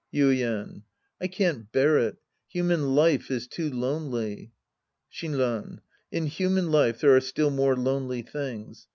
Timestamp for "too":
3.47-3.69